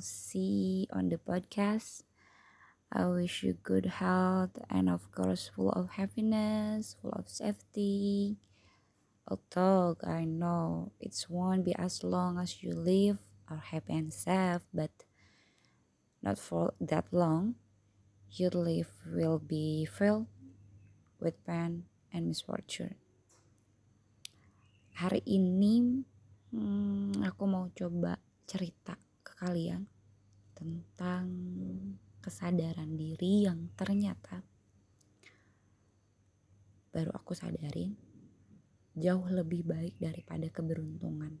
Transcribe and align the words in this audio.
see 0.00 0.86
on 0.92 1.08
the 1.08 1.18
podcast. 1.18 2.02
I 2.92 3.06
wish 3.06 3.42
you 3.42 3.52
good 3.62 4.00
health 4.00 4.56
and 4.70 4.88
of 4.88 5.12
course 5.12 5.50
full 5.54 5.70
of 5.72 6.00
happiness, 6.00 6.96
full 7.00 7.12
of 7.12 7.28
safety. 7.28 8.36
Although 9.28 9.96
I 10.02 10.24
know 10.24 10.92
it 11.00 11.12
won't 11.28 11.64
be 11.64 11.76
as 11.76 12.02
long 12.02 12.38
as 12.38 12.62
you 12.62 12.72
live 12.72 13.18
are 13.50 13.60
happy 13.60 13.92
and 13.92 14.12
safe, 14.12 14.62
but 14.72 14.92
not 16.22 16.38
for 16.38 16.74
that 16.80 17.06
long. 17.12 17.56
Your 18.32 18.50
life 18.52 18.92
will 19.08 19.38
be 19.38 19.88
filled 19.88 20.28
with 21.20 21.40
pain 21.44 21.88
and 22.12 22.28
misfortune. 22.28 23.00
Hari 25.00 25.24
ini 25.24 26.04
hmm, 26.52 27.24
aku 27.24 27.44
mau 27.48 27.72
coba 27.72 28.20
cerita 28.44 29.07
kalian 29.38 29.86
tentang 30.58 31.30
kesadaran 32.18 32.98
diri 32.98 33.46
yang 33.46 33.70
ternyata 33.78 34.42
baru 36.90 37.14
aku 37.14 37.30
sadarin 37.30 37.94
jauh 38.98 39.22
lebih 39.30 39.62
baik 39.62 39.94
daripada 40.02 40.50
keberuntungan. 40.50 41.38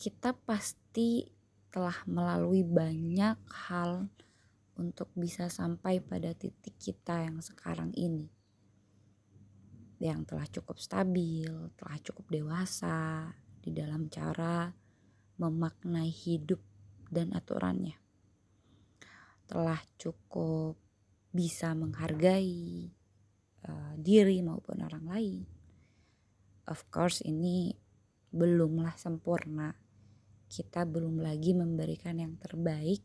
Kita 0.00 0.32
pasti 0.32 1.28
telah 1.68 2.00
melalui 2.08 2.64
banyak 2.64 3.36
hal 3.68 4.08
untuk 4.80 5.12
bisa 5.12 5.52
sampai 5.52 6.00
pada 6.00 6.32
titik 6.32 6.76
kita 6.80 7.28
yang 7.28 7.44
sekarang 7.44 7.92
ini. 7.92 8.32
Yang 10.00 10.20
telah 10.32 10.46
cukup 10.48 10.76
stabil, 10.80 11.52
telah 11.76 11.98
cukup 12.00 12.26
dewasa 12.32 13.32
di 13.64 13.72
dalam 13.72 14.12
cara 14.12 14.68
memaknai 15.40 16.12
hidup 16.12 16.60
dan 17.08 17.32
aturannya. 17.32 17.96
Telah 19.48 19.80
cukup 19.96 20.76
bisa 21.32 21.72
menghargai 21.72 22.92
uh, 23.64 23.94
diri 23.96 24.44
maupun 24.44 24.84
orang 24.84 25.06
lain. 25.08 25.42
Of 26.68 26.92
course 26.92 27.24
ini 27.24 27.72
belumlah 28.28 29.00
sempurna. 29.00 29.72
Kita 30.44 30.84
belum 30.84 31.24
lagi 31.24 31.56
memberikan 31.56 32.20
yang 32.20 32.36
terbaik 32.36 33.00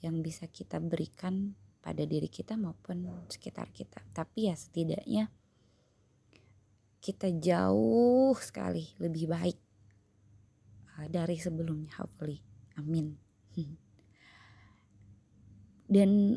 yang 0.00 0.24
bisa 0.24 0.48
kita 0.48 0.80
berikan 0.80 1.52
pada 1.84 2.02
diri 2.08 2.26
kita 2.26 2.56
maupun 2.56 3.28
sekitar 3.28 3.70
kita. 3.70 4.02
Tapi 4.10 4.50
ya 4.50 4.56
setidaknya 4.56 5.30
kita 6.98 7.30
jauh 7.38 8.34
sekali 8.34 8.98
lebih 8.98 9.30
baik 9.30 9.67
dari 11.08 11.40
sebelumnya 11.40 11.96
hopefully. 11.96 12.44
Amin. 12.76 13.16
Dan 15.88 16.36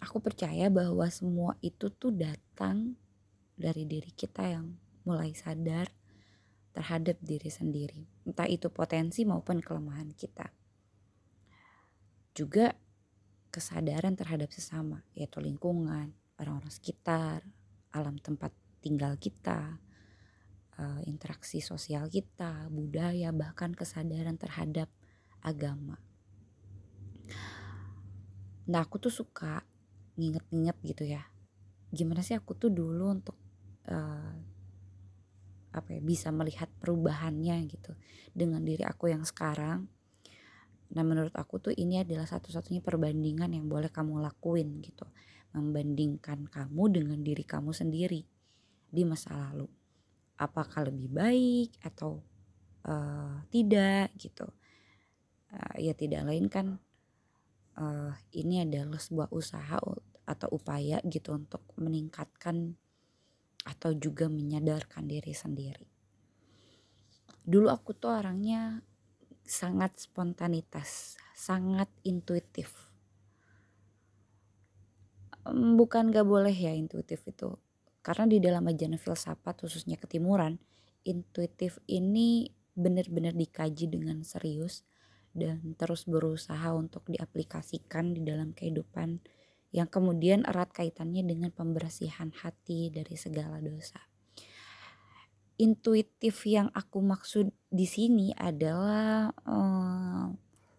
aku 0.00 0.18
percaya 0.24 0.72
bahwa 0.72 1.04
semua 1.12 1.52
itu 1.60 1.92
tuh 1.92 2.16
datang 2.16 2.96
dari 3.56 3.84
diri 3.84 4.08
kita 4.12 4.44
yang 4.56 4.72
mulai 5.04 5.36
sadar 5.36 5.88
terhadap 6.76 7.16
diri 7.24 7.48
sendiri. 7.48 8.04
Entah 8.28 8.48
itu 8.48 8.68
potensi 8.68 9.24
maupun 9.24 9.60
kelemahan 9.64 10.12
kita. 10.12 10.48
Juga 12.36 12.76
kesadaran 13.48 14.12
terhadap 14.12 14.52
sesama, 14.52 15.00
yaitu 15.16 15.40
lingkungan, 15.40 16.12
orang-orang 16.36 16.68
sekitar, 16.68 17.40
alam 17.96 18.20
tempat 18.20 18.52
tinggal 18.84 19.16
kita, 19.16 19.80
eh, 20.78 21.00
interaksi 21.08 21.64
sosial 21.64 22.08
kita, 22.08 22.68
budaya, 22.72 23.32
bahkan 23.32 23.72
kesadaran 23.72 24.36
terhadap 24.40 24.88
agama. 25.40 26.00
Nah 28.66 28.82
aku 28.82 28.98
tuh 28.98 29.14
suka 29.14 29.62
nginget-nginget 30.18 30.76
gitu 30.82 31.04
ya. 31.06 31.22
Gimana 31.92 32.24
sih 32.26 32.34
aku 32.34 32.58
tuh 32.58 32.72
dulu 32.72 33.14
untuk 33.14 33.38
uh, 33.86 34.34
apa 35.76 35.88
ya 35.92 36.00
bisa 36.00 36.32
melihat 36.32 36.72
perubahannya 36.80 37.62
gitu 37.68 37.94
dengan 38.34 38.64
diri 38.64 38.82
aku 38.82 39.12
yang 39.12 39.22
sekarang. 39.22 39.86
Nah 40.86 41.02
menurut 41.06 41.34
aku 41.36 41.62
tuh 41.62 41.74
ini 41.76 42.02
adalah 42.02 42.26
satu-satunya 42.26 42.82
perbandingan 42.82 43.54
yang 43.54 43.70
boleh 43.70 43.92
kamu 43.92 44.18
lakuin 44.18 44.82
gitu. 44.82 45.06
Membandingkan 45.54 46.50
kamu 46.50 46.82
dengan 46.90 47.18
diri 47.22 47.44
kamu 47.46 47.70
sendiri 47.70 48.26
di 48.90 49.02
masa 49.06 49.36
lalu. 49.36 49.68
Apakah 50.36 50.88
lebih 50.88 51.08
baik 51.08 51.70
atau 51.80 52.20
uh, 52.84 53.40
tidak 53.48 54.12
gitu 54.20 54.46
uh, 55.52 55.76
ya 55.80 55.92
tidak 55.96 56.28
lain 56.28 56.46
kan 56.52 56.76
uh, 57.78 58.12
ini 58.34 58.64
adalah 58.64 59.00
sebuah 59.00 59.28
usaha 59.32 59.78
atau 60.26 60.48
upaya 60.50 60.98
gitu 61.06 61.32
untuk 61.36 61.62
meningkatkan 61.78 62.74
atau 63.66 63.90
juga 63.94 64.30
menyadarkan 64.30 65.06
diri 65.10 65.34
sendiri. 65.34 65.86
Dulu 67.46 67.70
aku 67.70 67.94
tuh 67.94 68.14
orangnya 68.14 68.82
sangat 69.46 70.02
spontanitas, 70.02 71.14
sangat 71.34 71.86
intuitif. 72.02 72.90
Bukan 75.46 76.10
gak 76.10 76.26
boleh 76.26 76.50
ya 76.50 76.74
intuitif 76.74 77.22
itu. 77.22 77.54
Karena 78.06 78.30
di 78.30 78.38
dalam 78.38 78.62
ajaran 78.70 79.02
filsafat 79.02 79.66
khususnya 79.66 79.98
ketimuran, 79.98 80.62
intuitif 81.02 81.82
ini 81.90 82.54
benar-benar 82.78 83.34
dikaji 83.34 83.90
dengan 83.90 84.22
serius 84.22 84.86
dan 85.34 85.74
terus 85.74 86.06
berusaha 86.06 86.70
untuk 86.70 87.02
diaplikasikan 87.10 88.14
di 88.14 88.22
dalam 88.22 88.54
kehidupan 88.54 89.18
yang 89.74 89.90
kemudian 89.90 90.46
erat 90.46 90.70
kaitannya 90.70 91.26
dengan 91.26 91.50
pembersihan 91.50 92.30
hati 92.30 92.94
dari 92.94 93.18
segala 93.18 93.58
dosa. 93.58 93.98
Intuitif 95.58 96.46
yang 96.46 96.70
aku 96.70 97.02
maksud 97.02 97.50
di 97.68 97.90
sini 97.90 98.30
adalah 98.38 99.34
uh, 99.50 100.30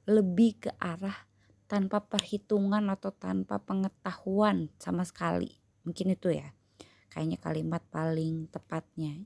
lebih 0.08 0.64
ke 0.64 0.72
arah 0.80 1.28
tanpa 1.68 2.08
perhitungan 2.08 2.88
atau 2.88 3.12
tanpa 3.12 3.60
pengetahuan 3.60 4.72
sama 4.80 5.04
sekali. 5.04 5.60
Mungkin 5.84 6.16
itu 6.16 6.32
ya. 6.32 6.57
Kayaknya 7.08 7.38
kalimat 7.40 7.84
paling 7.88 8.52
tepatnya 8.52 9.24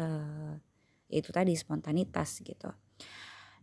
uh, 0.00 0.56
itu 1.10 1.28
tadi 1.34 1.52
spontanitas 1.58 2.40
gitu 2.40 2.70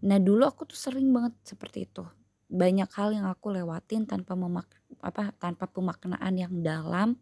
Nah 0.05 0.21
dulu 0.21 0.45
aku 0.45 0.69
tuh 0.69 0.77
sering 0.77 1.09
banget 1.09 1.33
seperti 1.41 1.89
itu. 1.89 2.05
Banyak 2.47 2.89
hal 2.93 3.17
yang 3.17 3.25
aku 3.25 3.49
lewatin 3.49 4.05
tanpa 4.05 4.37
memak 4.37 4.69
apa 5.01 5.33
tanpa 5.41 5.65
pemaknaan 5.65 6.33
yang 6.37 6.53
dalam, 6.61 7.17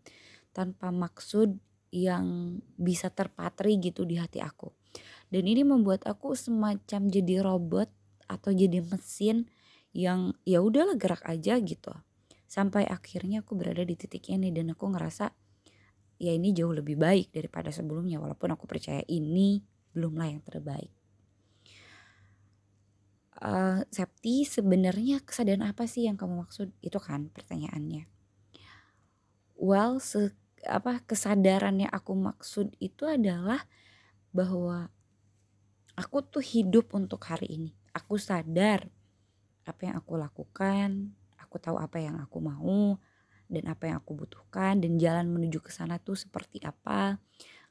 tanpa 0.51 0.91
maksud 0.91 1.56
yang 1.95 2.59
bisa 2.75 3.07
terpatri 3.07 3.79
gitu 3.79 4.03
di 4.03 4.19
hati 4.19 4.44
aku. 4.44 4.75
Dan 5.31 5.47
ini 5.47 5.63
membuat 5.63 6.03
aku 6.03 6.35
semacam 6.35 7.07
jadi 7.07 7.35
robot 7.40 7.88
atau 8.28 8.51
jadi 8.51 8.84
mesin 8.84 9.47
yang 9.95 10.35
ya 10.44 10.59
udahlah 10.59 11.00
gerak 11.00 11.24
aja 11.24 11.56
gitu. 11.63 11.95
Sampai 12.45 12.84
akhirnya 12.85 13.41
aku 13.41 13.56
berada 13.56 13.81
di 13.88 13.95
titik 13.95 14.28
ini 14.29 14.51
dan 14.51 14.75
aku 14.75 14.91
ngerasa 14.91 15.31
ya 16.15 16.31
ini 16.31 16.55
jauh 16.55 16.71
lebih 16.71 16.95
baik 16.95 17.31
daripada 17.35 17.69
sebelumnya 17.69 18.19
walaupun 18.19 18.55
aku 18.55 18.65
percaya 18.65 19.03
ini 19.07 19.63
belumlah 19.91 20.27
yang 20.31 20.43
terbaik. 20.43 20.91
Uh, 23.35 23.83
Septi 23.91 24.47
sebenarnya 24.47 25.19
kesadaran 25.21 25.67
apa 25.67 25.83
sih 25.85 26.07
yang 26.07 26.15
kamu 26.15 26.47
maksud? 26.47 26.71
Itu 26.79 27.03
kan 27.03 27.27
pertanyaannya. 27.35 28.07
Well 29.59 30.00
se 30.00 30.31
apa 30.65 31.03
kesadaran 31.06 31.83
yang 31.83 31.91
aku 31.94 32.18
maksud 32.18 32.73
itu 32.81 33.06
adalah 33.06 33.68
bahwa 34.33 34.89
aku 36.00 36.25
tuh 36.25 36.41
hidup 36.41 36.95
untuk 36.95 37.21
hari 37.27 37.59
ini. 37.59 37.71
Aku 37.91 38.19
sadar 38.19 38.88
apa 39.68 39.81
yang 39.88 39.95
aku 40.00 40.15
lakukan 40.15 41.15
aku 41.56 41.71
tahu 41.71 41.79
apa 41.79 42.03
yang 42.03 42.19
aku 42.19 42.44
mau 42.44 43.00
dan 43.51 43.69
apa 43.69 43.89
yang 43.89 44.01
aku 44.01 44.18
butuhkan 44.18 44.81
dan 44.81 44.97
jalan 44.97 45.30
menuju 45.30 45.62
ke 45.62 45.69
sana 45.69 46.01
tuh 46.01 46.18
seperti 46.18 46.63
apa 46.65 47.21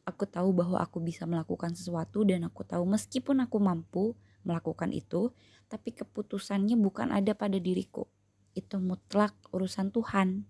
aku 0.04 0.28
tahu 0.28 0.52
bahwa 0.52 0.78
aku 0.78 1.00
bisa 1.00 1.24
melakukan 1.24 1.72
sesuatu 1.72 2.22
dan 2.28 2.44
aku 2.44 2.62
tahu 2.62 2.84
meskipun 2.84 3.40
aku 3.42 3.56
mampu 3.58 4.14
melakukan 4.44 4.92
itu, 4.92 5.32
tapi 5.66 5.96
keputusannya 5.96 6.76
bukan 6.76 7.10
ada 7.10 7.32
pada 7.32 7.56
diriku. 7.56 8.06
Itu 8.52 8.78
mutlak 8.78 9.34
urusan 9.50 9.90
Tuhan. 9.90 10.46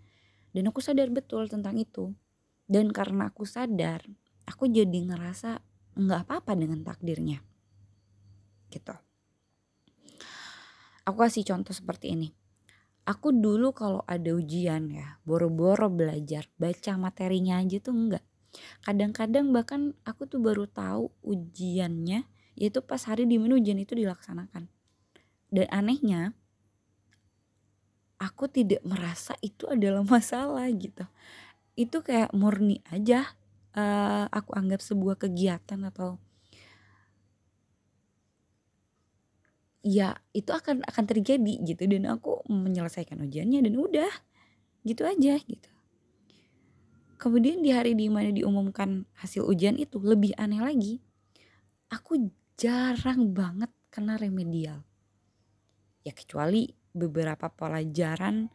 Dan 0.55 0.71
aku 0.71 0.83
sadar 0.83 1.11
betul 1.11 1.47
tentang 1.47 1.79
itu. 1.79 2.13
Dan 2.67 2.91
karena 2.91 3.31
aku 3.31 3.47
sadar, 3.47 4.05
aku 4.47 4.69
jadi 4.71 4.99
ngerasa 5.07 5.63
nggak 5.95 6.21
apa-apa 6.27 6.53
dengan 6.59 6.83
takdirnya. 6.83 7.43
Gitu. 8.69 8.95
Aku 11.07 11.17
kasih 11.19 11.47
contoh 11.47 11.75
seperti 11.75 12.15
ini. 12.19 12.29
Aku 13.05 13.37
dulu 13.37 13.77
kalau 13.77 14.01
ada 14.09 14.33
ujian 14.33 14.89
ya, 14.89 15.21
boro-boro 15.29 15.93
belajar, 15.93 16.49
baca 16.57 16.97
materinya 16.97 17.61
aja 17.61 17.77
tuh 17.81 17.93
enggak. 17.93 18.25
Kadang-kadang 18.81 19.53
bahkan 19.53 19.93
aku 20.09 20.25
tuh 20.25 20.41
baru 20.41 20.65
tahu 20.65 21.13
ujiannya 21.21 22.25
yaitu 22.55 22.81
pas 22.83 23.03
hari 23.07 23.27
di 23.27 23.37
mana 23.39 23.59
ujian 23.59 23.79
itu 23.83 23.99
dilaksanakan 23.99 24.71
dan 25.51 25.67
anehnya 25.71 26.35
aku 28.19 28.47
tidak 28.47 28.83
merasa 28.87 29.35
itu 29.43 29.67
adalah 29.67 30.07
masalah 30.15 30.67
gitu 30.71 31.05
itu 31.75 32.03
kayak 32.07 32.31
murni 32.31 32.79
aja 32.91 33.27
uh, 33.75 34.31
aku 34.31 34.55
anggap 34.55 34.79
sebuah 34.79 35.19
kegiatan 35.19 35.83
atau 35.91 36.23
ya 39.85 40.17
itu 40.33 40.49
akan 40.51 40.81
akan 40.89 41.05
terjadi 41.05 41.55
gitu. 41.63 41.85
Dan 41.85 42.09
aku 42.09 42.41
menyelesaikan 42.49 43.21
ujiannya 43.21 43.61
dan 43.69 43.75
udah 43.77 44.13
gitu 44.83 45.05
aja 45.05 45.37
gitu. 45.39 45.71
Kemudian 47.21 47.61
di 47.61 47.71
hari 47.71 47.95
di 47.95 48.09
mana 48.09 48.33
diumumkan 48.33 49.07
hasil 49.21 49.47
ujian 49.47 49.79
itu 49.79 50.03
lebih 50.03 50.35
aneh 50.35 50.61
lagi 50.61 51.01
aku 51.93 52.33
jarang 52.59 53.31
banget 53.31 53.71
kena 53.93 54.19
remedial. 54.19 54.83
Ya 56.03 56.13
kecuali 56.13 56.75
beberapa 56.91 57.49
pelajaran 57.49 58.51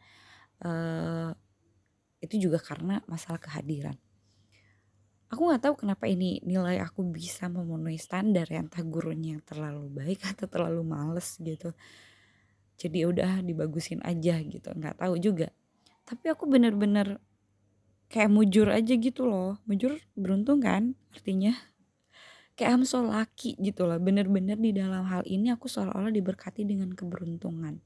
uh, 0.64 1.32
itu 2.20 2.36
juga 2.36 2.60
karena 2.60 3.00
masalah 3.08 3.40
kehadiran 3.40 3.96
aku 5.40 5.48
nggak 5.56 5.64
tahu 5.64 5.74
kenapa 5.88 6.04
ini 6.04 6.44
nilai 6.44 6.84
aku 6.84 7.00
bisa 7.00 7.48
memenuhi 7.48 7.96
standar 7.96 8.44
ya 8.44 8.60
entah 8.60 8.84
gurunya 8.84 9.40
yang 9.40 9.44
terlalu 9.48 9.88
baik 9.88 10.20
atau 10.36 10.44
terlalu 10.44 10.84
males 10.84 11.40
gitu. 11.40 11.72
Jadi 12.76 13.08
udah 13.08 13.40
dibagusin 13.40 14.04
aja 14.04 14.36
gitu 14.36 14.68
nggak 14.68 15.00
tahu 15.00 15.16
juga. 15.16 15.48
Tapi 16.04 16.28
aku 16.28 16.44
bener-bener 16.44 17.16
kayak 18.12 18.28
mujur 18.28 18.68
aja 18.68 18.92
gitu 18.92 19.24
loh. 19.24 19.56
Mujur 19.64 19.96
beruntung 20.12 20.60
kan 20.60 20.92
artinya. 21.16 21.56
Kayak 22.52 22.76
I'm 22.76 22.84
so 22.84 23.00
lucky 23.00 23.56
gitu 23.56 23.88
loh. 23.88 23.96
Bener-bener 23.96 24.60
di 24.60 24.76
dalam 24.76 25.08
hal 25.08 25.24
ini 25.24 25.56
aku 25.56 25.72
seolah-olah 25.72 26.12
diberkati 26.12 26.68
dengan 26.68 26.92
keberuntungan. 26.92 27.80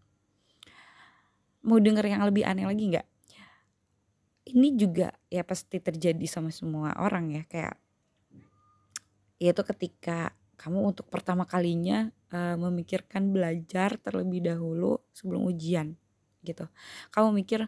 Mau 1.62 1.78
denger 1.78 2.02
yang 2.02 2.26
lebih 2.26 2.42
aneh 2.42 2.66
lagi 2.66 2.98
nggak 2.98 3.13
ini 4.44 4.76
juga 4.76 5.12
ya 5.32 5.40
pasti 5.44 5.80
terjadi 5.80 6.24
sama 6.28 6.52
semua 6.52 6.92
orang 7.00 7.32
ya 7.32 7.42
kayak 7.48 7.74
yaitu 9.40 9.62
ketika 9.64 10.36
kamu 10.54 10.94
untuk 10.94 11.10
pertama 11.10 11.44
kalinya 11.48 12.12
uh, 12.30 12.54
memikirkan 12.56 13.34
belajar 13.34 13.98
terlebih 13.98 14.44
dahulu 14.44 15.02
sebelum 15.10 15.50
ujian 15.50 15.98
gitu. 16.46 16.68
Kamu 17.10 17.34
mikir 17.34 17.66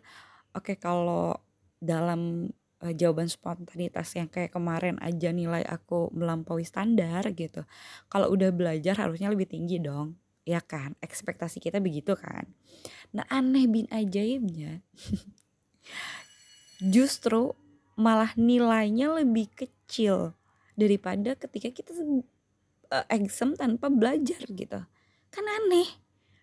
oke 0.54 0.72
okay, 0.72 0.76
kalau 0.78 1.34
dalam 1.82 2.52
uh, 2.80 2.94
jawaban 2.94 3.26
spontanitas 3.26 4.14
yang 4.14 4.30
kayak 4.30 4.54
kemarin 4.54 5.00
aja 5.02 5.32
nilai 5.34 5.64
aku 5.66 6.12
melampaui 6.14 6.62
standar 6.62 7.26
gitu. 7.34 7.64
Kalau 8.06 8.30
udah 8.30 8.52
belajar 8.54 8.94
harusnya 8.96 9.32
lebih 9.32 9.50
tinggi 9.50 9.82
dong. 9.82 10.16
Ya 10.46 10.62
kan? 10.62 10.94
Ekspektasi 11.02 11.58
kita 11.58 11.82
begitu 11.82 12.14
kan. 12.14 12.46
Nah, 13.10 13.26
aneh 13.26 13.66
bin 13.66 13.90
ajaibnya 13.90 14.78
justru 16.80 17.56
malah 17.96 18.36
nilainya 18.36 19.16
lebih 19.16 19.48
kecil 19.56 20.36
daripada 20.76 21.32
ketika 21.34 21.72
kita 21.72 21.92
uh, 22.92 23.06
exam 23.08 23.56
tanpa 23.56 23.88
belajar 23.88 24.40
gitu. 24.44 24.80
Kan 25.32 25.44
aneh. 25.44 25.88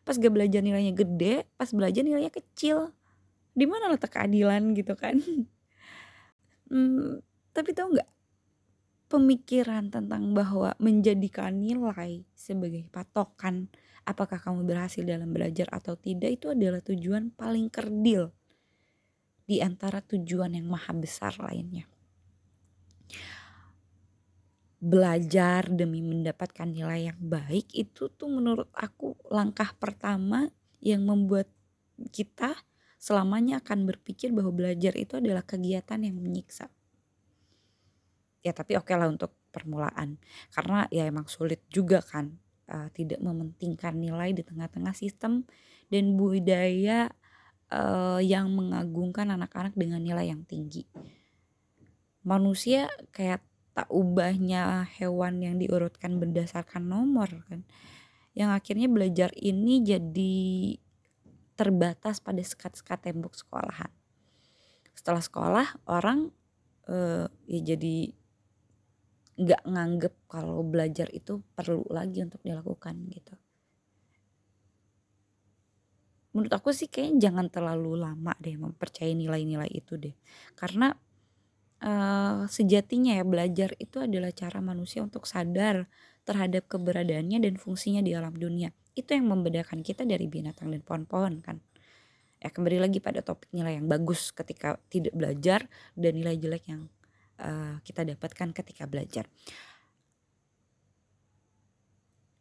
Pas 0.04 0.20
gak 0.20 0.34
belajar 0.36 0.60
nilainya 0.60 0.92
gede 0.92 1.48
pas 1.56 1.70
belajar 1.72 2.04
nilainya 2.04 2.34
kecil. 2.34 2.92
Di 3.54 3.70
mana 3.70 3.94
letak 3.94 4.18
keadilan 4.18 4.74
gitu 4.74 4.98
kan? 4.98 5.22
Hmm, 6.74 7.22
tapi 7.54 7.70
tau 7.78 7.86
nggak 7.86 8.10
pemikiran 9.14 9.94
tentang 9.94 10.34
bahwa 10.34 10.74
menjadikan 10.82 11.62
nilai 11.62 12.26
sebagai 12.34 12.90
patokan 12.90 13.70
apakah 14.10 14.42
kamu 14.42 14.66
berhasil 14.66 15.06
dalam 15.06 15.30
belajar 15.30 15.70
atau 15.70 15.94
tidak 15.94 16.42
itu 16.42 16.50
adalah 16.50 16.82
tujuan 16.82 17.30
paling 17.38 17.70
kerdil 17.70 18.34
di 19.44 19.60
antara 19.60 20.00
tujuan 20.00 20.56
yang 20.56 20.68
maha 20.72 20.95
besar 20.95 21.36
lainnya. 21.40 21.88
Belajar 24.84 25.72
demi 25.72 26.04
mendapatkan 26.04 26.68
nilai 26.68 27.12
yang 27.12 27.19
baik 27.19 27.72
itu 27.72 28.12
tuh 28.12 28.28
menurut 28.28 28.68
aku 28.75 29.16
langkah 29.31 29.72
pertama 29.80 30.51
yang 30.84 31.07
membuat 31.07 31.48
kita 32.12 32.51
selamanya 33.00 33.60
akan 33.63 33.88
berpikir 33.88 34.31
bahwa 34.36 34.51
belajar 34.51 34.95
itu 34.95 35.19
adalah 35.19 35.44
kegiatan 35.44 36.00
yang 36.04 36.19
menyiksa. 36.19 36.68
Ya 38.44 38.51
tapi 38.51 38.75
oke 38.75 38.92
okay 38.92 38.96
lah 39.00 39.07
untuk 39.07 39.31
permulaan 39.56 40.19
karena 40.51 40.88
ya 40.92 41.07
emang 41.07 41.31
sulit 41.31 41.63
juga 41.72 42.04
kan 42.04 42.36
uh, 42.68 42.92
tidak 42.92 43.24
mementingkan 43.24 43.96
nilai 43.96 44.36
di 44.36 44.44
tengah-tengah 44.44 44.92
sistem 44.92 45.48
dan 45.88 46.19
budaya 46.19 47.07
uh, 47.74 48.22
yang 48.22 48.54
mengagungkan 48.54 49.34
anak-anak 49.34 49.74
dengan 49.74 50.00
nilai 50.00 50.30
yang 50.30 50.46
tinggi. 50.46 50.86
Manusia 52.24 52.88
kayak 53.12 53.42
tak 53.74 53.90
ubahnya 53.90 54.86
hewan 55.02 55.42
yang 55.42 55.58
diurutkan 55.58 56.22
berdasarkan 56.22 56.86
nomor 56.86 57.28
kan. 57.50 57.66
Yang 58.38 58.50
akhirnya 58.62 58.88
belajar 58.90 59.30
ini 59.34 59.81
jadi 59.81 60.38
terbatas 61.58 62.22
pada 62.22 62.42
sekat-sekat 62.42 63.10
tembok 63.10 63.34
sekolahan. 63.38 63.90
Setelah 64.94 65.22
sekolah 65.22 65.68
orang 65.90 66.30
uh, 66.88 67.28
ya 67.50 67.60
jadi 67.75 68.14
nggak 69.34 69.62
nganggep 69.66 70.14
kalau 70.30 70.62
belajar 70.62 71.10
itu 71.10 71.42
perlu 71.58 71.81
lagi 71.90 72.22
untuk 72.22 72.38
dilakukan 72.46 73.02
gitu 73.10 73.34
menurut 76.34 76.54
aku 76.54 76.74
sih 76.74 76.90
kayaknya 76.90 77.30
jangan 77.30 77.48
terlalu 77.54 78.02
lama 78.02 78.34
deh 78.42 78.58
mempercayai 78.58 79.14
nilai-nilai 79.14 79.70
itu 79.70 79.96
deh. 80.02 80.14
Karena 80.58 80.90
uh, 81.86 82.50
sejatinya 82.50 83.16
ya 83.22 83.24
belajar 83.24 83.78
itu 83.78 84.02
adalah 84.02 84.34
cara 84.34 84.60
manusia 84.60 85.06
untuk 85.06 85.30
sadar 85.30 85.86
terhadap 86.26 86.66
keberadaannya 86.66 87.38
dan 87.44 87.54
fungsinya 87.62 88.02
di 88.02 88.18
alam 88.18 88.34
dunia. 88.34 88.74
Itu 88.98 89.14
yang 89.14 89.30
membedakan 89.30 89.86
kita 89.86 90.04
dari 90.10 90.26
binatang 90.26 90.74
dan 90.74 90.82
pohon-pohon 90.82 91.46
kan. 91.46 91.62
Ya 92.42 92.52
kembali 92.52 92.82
lagi 92.82 93.00
pada 93.00 93.24
topik 93.24 93.48
nilai 93.56 93.80
yang 93.80 93.88
bagus 93.88 94.36
ketika 94.36 94.75
tidak 94.92 95.16
belajar 95.16 95.70
dan 95.96 96.12
nilai 96.20 96.36
jelek 96.36 96.66
yang 96.68 96.92
uh, 97.40 97.80
kita 97.88 98.04
dapatkan 98.04 98.52
ketika 98.52 98.84
belajar 98.84 99.30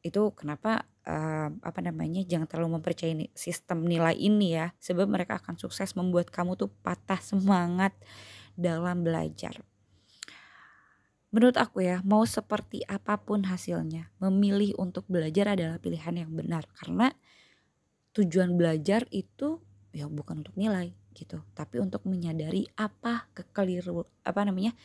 itu 0.02 0.34
kenapa 0.34 0.82
uh, 1.06 1.48
apa 1.62 1.80
namanya 1.82 2.26
jangan 2.26 2.50
terlalu 2.50 2.82
mempercayai 2.82 3.30
sistem 3.34 3.86
nilai 3.86 4.18
ini 4.18 4.58
ya 4.58 4.74
sebab 4.82 5.06
mereka 5.06 5.38
akan 5.38 5.54
sukses 5.54 5.94
membuat 5.94 6.30
kamu 6.30 6.58
tuh 6.58 6.70
patah 6.82 7.22
semangat 7.22 7.94
dalam 8.58 9.06
belajar. 9.06 9.62
Menurut 11.32 11.56
aku 11.56 11.80
ya, 11.80 12.04
mau 12.04 12.28
seperti 12.28 12.84
apa 12.84 13.16
pun 13.16 13.48
hasilnya, 13.48 14.12
memilih 14.20 14.76
untuk 14.76 15.08
belajar 15.08 15.56
adalah 15.56 15.80
pilihan 15.80 16.12
yang 16.12 16.30
benar 16.36 16.68
karena 16.76 17.08
tujuan 18.12 18.52
belajar 18.60 19.08
itu 19.08 19.56
ya 19.96 20.04
bukan 20.12 20.44
untuk 20.44 20.52
nilai 20.60 20.92
gitu, 21.16 21.40
tapi 21.56 21.80
untuk 21.80 22.04
menyadari 22.04 22.68
apa 22.76 23.32
kekeliru 23.32 24.04
apa 24.28 24.40
namanya 24.44 24.76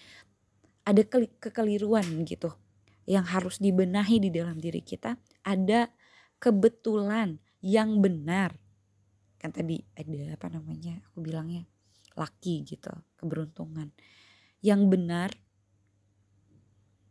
ada 0.87 1.03
kekeliruan 1.03 2.23
gitu 2.23 2.55
yang 3.07 3.23
harus 3.23 3.57
dibenahi 3.63 4.19
di 4.19 4.29
dalam 4.29 4.59
diri 4.59 4.83
kita, 4.83 5.15
ada 5.47 5.87
kebetulan 6.43 7.39
yang 7.63 8.03
benar. 8.03 8.59
Kan 9.39 9.55
tadi 9.55 9.79
ada 9.95 10.35
apa 10.35 10.51
namanya 10.51 10.99
aku 11.07 11.23
bilangnya 11.23 11.63
laki 12.19 12.67
gitu 12.67 12.91
keberuntungan. 13.15 13.95
Yang 14.59 14.81
benar 14.91 15.29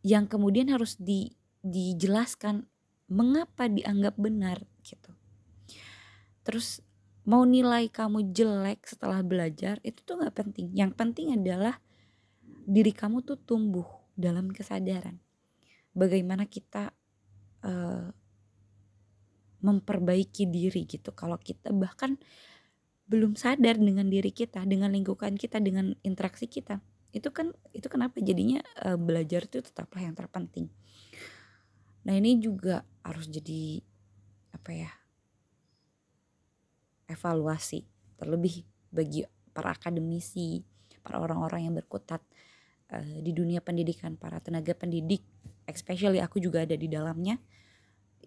yang 0.05 0.29
kemudian 0.29 0.71
harus 0.71 0.95
di, 1.01 1.33
dijelaskan 1.65 2.69
mengapa 3.09 3.65
dianggap 3.67 4.15
benar 4.15 4.63
gitu. 4.85 5.11
Terus 6.45 6.79
mau 7.27 7.43
nilai 7.43 7.91
kamu 7.91 8.31
jelek 8.31 8.87
setelah 8.87 9.19
belajar 9.25 9.81
itu 9.81 9.99
tuh 10.05 10.21
nggak 10.21 10.35
penting. 10.37 10.71
Yang 10.77 10.93
penting 10.93 11.33
adalah 11.33 11.81
diri 12.69 12.93
kamu 12.93 13.25
tuh 13.25 13.35
tumbuh 13.41 13.87
dalam 14.15 14.53
kesadaran 14.53 15.26
bagaimana 15.97 16.45
kita 16.45 16.93
uh, 17.65 18.13
memperbaiki 19.65 20.45
diri 20.45 20.85
gitu. 20.85 21.09
Kalau 21.17 21.41
kita 21.41 21.73
bahkan 21.73 22.21
belum 23.09 23.33
sadar 23.39 23.79
dengan 23.79 24.05
diri 24.11 24.29
kita 24.29 24.67
dengan 24.67 24.91
lingkungan 24.93 25.39
kita 25.39 25.63
dengan 25.63 25.95
interaksi 26.03 26.45
kita 26.45 26.83
itu 27.15 27.31
kan 27.31 27.55
itu 27.71 27.87
kenapa 27.87 28.19
jadinya 28.19 28.59
uh, 28.83 28.99
belajar 28.99 29.47
itu 29.47 29.63
tetaplah 29.63 30.03
yang 30.03 30.13
terpenting. 30.13 30.67
Nah 32.03 32.13
ini 32.13 32.35
juga 32.37 32.83
harus 33.01 33.31
jadi 33.31 33.79
apa 34.51 34.71
ya 34.75 34.91
evaluasi 37.07 37.87
terlebih 38.19 38.67
bagi 38.91 39.23
para 39.55 39.71
akademisi 39.71 40.61
para 40.99 41.23
orang-orang 41.23 41.71
yang 41.71 41.75
berkutat 41.79 42.19
uh, 42.91 43.17
di 43.23 43.31
dunia 43.31 43.63
pendidikan 43.63 44.19
para 44.19 44.43
tenaga 44.43 44.75
pendidik 44.75 45.23
especially 45.67 46.23
aku 46.23 46.39
juga 46.39 46.63
ada 46.63 46.73
di 46.73 46.87
dalamnya 46.87 47.37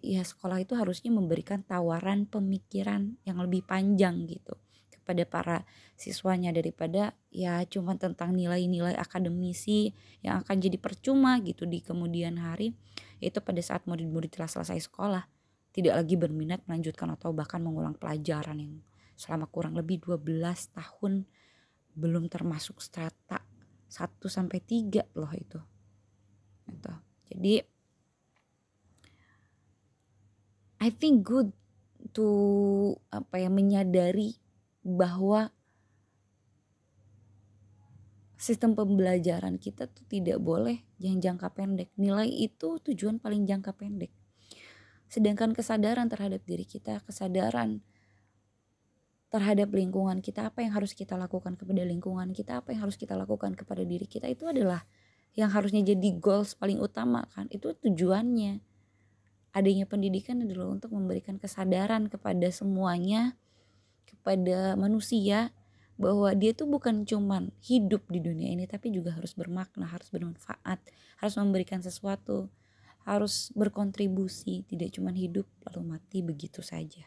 ya 0.01 0.25
sekolah 0.25 0.61
itu 0.61 0.73
harusnya 0.73 1.13
memberikan 1.13 1.61
tawaran 1.61 2.25
pemikiran 2.25 3.17
yang 3.25 3.37
lebih 3.37 3.61
panjang 3.65 4.25
gitu 4.25 4.57
kepada 4.89 5.23
para 5.25 5.57
siswanya 5.97 6.53
daripada 6.53 7.17
ya 7.33 7.61
cuma 7.65 7.97
tentang 7.97 8.37
nilai-nilai 8.37 8.93
akademisi 8.97 9.93
yang 10.21 10.45
akan 10.45 10.61
jadi 10.61 10.77
percuma 10.77 11.41
gitu 11.41 11.65
di 11.65 11.81
kemudian 11.81 12.37
hari 12.37 12.77
itu 13.21 13.37
pada 13.41 13.61
saat 13.61 13.85
murid-murid 13.89 14.33
telah 14.33 14.49
selesai 14.49 14.89
sekolah 14.89 15.25
tidak 15.71 15.97
lagi 16.03 16.15
berminat 16.17 16.61
melanjutkan 16.69 17.13
atau 17.17 17.33
bahkan 17.33 17.61
mengulang 17.63 17.97
pelajaran 17.97 18.57
yang 18.61 18.73
selama 19.17 19.45
kurang 19.49 19.77
lebih 19.77 20.01
12 20.01 20.25
tahun 20.73 21.29
belum 21.93 22.31
termasuk 22.31 22.79
strata 22.79 23.43
1 23.91 24.17
sampai 24.31 24.59
3 24.63 25.19
loh 25.19 25.31
itu. 25.35 25.59
Gitu. 26.71 27.10
Jadi 27.31 27.63
I 30.81 30.89
think 30.89 31.23
good 31.23 31.55
to 32.11 32.27
apa 33.13 33.39
ya 33.39 33.49
menyadari 33.53 34.35
bahwa 34.81 35.53
sistem 38.41 38.73
pembelajaran 38.73 39.61
kita 39.61 39.85
tuh 39.85 40.01
tidak 40.09 40.41
boleh 40.41 40.81
yang 40.97 41.21
jangka 41.21 41.53
pendek. 41.53 41.93
Nilai 41.93 42.25
itu 42.25 42.81
tujuan 42.81 43.21
paling 43.21 43.45
jangka 43.45 43.77
pendek. 43.77 44.09
Sedangkan 45.05 45.53
kesadaran 45.53 46.09
terhadap 46.09 46.41
diri 46.49 46.65
kita, 46.65 47.05
kesadaran 47.05 47.85
terhadap 49.29 49.69
lingkungan 49.71 50.19
kita, 50.19 50.49
apa 50.49 50.65
yang 50.65 50.73
harus 50.73 50.97
kita 50.97 51.15
lakukan 51.15 51.53
kepada 51.53 51.85
lingkungan 51.85 52.33
kita, 52.33 52.59
apa 52.65 52.73
yang 52.73 52.89
harus 52.89 52.97
kita 52.97 53.13
lakukan 53.13 53.53
kepada 53.53 53.85
diri 53.85 54.09
kita 54.09 54.27
itu 54.27 54.49
adalah 54.49 54.83
yang 55.35 55.51
harusnya 55.51 55.81
jadi 55.83 56.09
goals 56.19 56.55
paling 56.55 56.79
utama 56.79 57.27
kan. 57.31 57.47
Itu 57.47 57.71
tujuannya. 57.75 58.59
Adanya 59.51 59.83
pendidikan 59.83 60.43
adalah 60.43 60.71
untuk 60.71 60.95
memberikan 60.95 61.35
kesadaran 61.35 62.07
kepada 62.07 62.47
semuanya, 62.55 63.35
kepada 64.07 64.79
manusia 64.79 65.51
bahwa 65.99 66.31
dia 66.33 66.55
tuh 66.55 66.65
bukan 66.65 67.03
cuman 67.03 67.51
hidup 67.61 68.01
di 68.09 68.23
dunia 68.23 68.49
ini 68.49 68.65
tapi 68.65 68.89
juga 68.89 69.13
harus 69.13 69.35
bermakna, 69.35 69.85
harus 69.85 70.09
bermanfaat, 70.09 70.79
harus 71.19 71.35
memberikan 71.37 71.83
sesuatu, 71.83 72.47
harus 73.05 73.51
berkontribusi, 73.53 74.65
tidak 74.65 74.97
cuman 74.97 75.13
hidup 75.13 75.45
lalu 75.67 75.95
mati 75.97 76.23
begitu 76.25 76.63
saja. 76.65 77.05